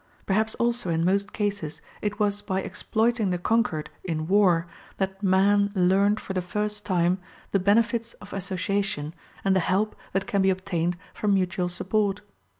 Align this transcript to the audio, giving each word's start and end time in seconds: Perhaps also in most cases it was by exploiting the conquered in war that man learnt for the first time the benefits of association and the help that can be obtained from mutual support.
Perhaps 0.25 0.55
also 0.55 0.89
in 0.89 1.05
most 1.05 1.31
cases 1.31 1.79
it 2.01 2.17
was 2.19 2.41
by 2.41 2.59
exploiting 2.59 3.29
the 3.29 3.37
conquered 3.37 3.91
in 4.03 4.25
war 4.27 4.65
that 4.97 5.21
man 5.21 5.71
learnt 5.75 6.19
for 6.19 6.33
the 6.33 6.41
first 6.41 6.87
time 6.87 7.19
the 7.51 7.59
benefits 7.59 8.13
of 8.13 8.33
association 8.33 9.13
and 9.45 9.55
the 9.55 9.59
help 9.59 9.95
that 10.13 10.25
can 10.25 10.41
be 10.41 10.49
obtained 10.49 10.97
from 11.13 11.35
mutual 11.35 11.69
support. 11.69 12.21